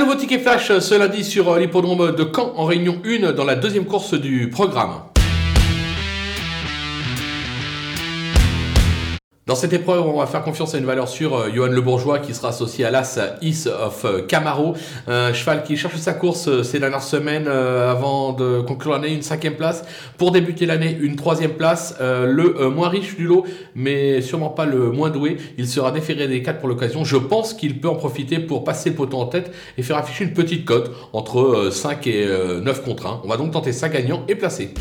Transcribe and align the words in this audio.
Nouveau 0.00 0.14
ticket 0.14 0.38
flash 0.38 0.78
ce 0.78 0.94
lundi 0.98 1.22
sur 1.22 1.58
l'hippodrome 1.58 2.16
de 2.16 2.24
Caen 2.24 2.54
en 2.56 2.64
réunion 2.64 3.02
1 3.04 3.32
dans 3.32 3.44
la 3.44 3.54
deuxième 3.54 3.84
course 3.84 4.14
du 4.14 4.48
programme. 4.48 5.09
Dans 9.50 9.56
cette 9.56 9.72
épreuve, 9.72 10.06
on 10.06 10.20
va 10.20 10.26
faire 10.26 10.44
confiance 10.44 10.76
à 10.76 10.78
une 10.78 10.84
valeur 10.84 11.08
sûre, 11.08 11.36
euh, 11.36 11.50
Johan 11.52 11.72
Le 11.72 11.80
Bourgeois, 11.80 12.20
qui 12.20 12.34
sera 12.34 12.50
associé 12.50 12.84
à 12.84 12.92
l'As 12.92 13.18
Is 13.42 13.66
of 13.66 14.04
euh, 14.04 14.22
Camaro. 14.22 14.74
Un 15.08 15.32
cheval 15.32 15.64
qui 15.64 15.76
cherche 15.76 15.96
sa 15.96 16.12
course 16.12 16.46
euh, 16.46 16.62
ces 16.62 16.78
dernières 16.78 17.02
semaines 17.02 17.48
avant 17.48 18.32
de 18.32 18.60
conclure 18.60 18.92
l'année, 18.92 19.12
une 19.12 19.22
cinquième 19.22 19.56
place. 19.56 19.84
Pour 20.18 20.30
débuter 20.30 20.66
l'année, 20.66 20.96
une 21.00 21.16
troisième 21.16 21.54
place. 21.54 21.96
le 22.00 22.68
moins 22.68 22.88
riche 22.88 23.16
du 23.16 23.26
lot, 23.26 23.44
mais 23.74 24.20
sûrement 24.22 24.50
pas 24.50 24.66
le 24.66 24.92
moins 24.92 25.10
doué. 25.10 25.36
Il 25.58 25.66
sera 25.66 25.90
déféré 25.90 26.28
des 26.28 26.44
quatre 26.44 26.60
pour 26.60 26.68
l'occasion. 26.68 27.02
Je 27.02 27.16
pense 27.16 27.52
qu'il 27.52 27.80
peut 27.80 27.88
en 27.88 27.96
profiter 27.96 28.38
pour 28.38 28.62
passer 28.62 28.90
le 28.90 28.94
poteau 28.94 29.18
en 29.18 29.26
tête 29.26 29.52
et 29.76 29.82
faire 29.82 29.96
afficher 29.96 30.22
une 30.22 30.32
petite 30.32 30.64
cote 30.64 30.92
entre 31.12 31.70
5 31.72 32.06
et 32.06 32.28
9 32.62 32.84
contre 32.84 33.06
1. 33.06 33.22
On 33.24 33.28
va 33.28 33.36
donc 33.36 33.50
tenter 33.50 33.72
ça 33.72 33.88
gagnant 33.88 34.22
et 34.28 34.36
placé. 34.36 34.72